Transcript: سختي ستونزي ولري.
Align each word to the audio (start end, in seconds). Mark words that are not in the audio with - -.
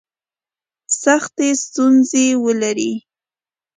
سختي 1.01 1.49
ستونزي 1.63 2.27
ولري. 2.43 2.93